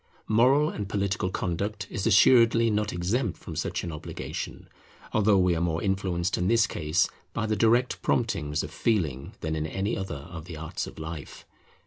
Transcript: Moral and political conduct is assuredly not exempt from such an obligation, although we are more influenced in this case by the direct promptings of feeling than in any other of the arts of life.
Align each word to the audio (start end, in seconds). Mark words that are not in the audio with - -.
Moral 0.27 0.71
and 0.71 0.89
political 0.89 1.29
conduct 1.29 1.85
is 1.91 2.07
assuredly 2.07 2.71
not 2.71 2.91
exempt 2.91 3.37
from 3.37 3.55
such 3.55 3.83
an 3.83 3.91
obligation, 3.91 4.67
although 5.13 5.37
we 5.37 5.55
are 5.55 5.61
more 5.61 5.79
influenced 5.83 6.39
in 6.39 6.47
this 6.47 6.65
case 6.65 7.07
by 7.33 7.45
the 7.45 7.55
direct 7.55 8.01
promptings 8.01 8.63
of 8.63 8.71
feeling 8.71 9.35
than 9.41 9.55
in 9.55 9.67
any 9.67 9.95
other 9.95 10.27
of 10.31 10.45
the 10.45 10.57
arts 10.57 10.87
of 10.87 10.97
life. 10.97 11.45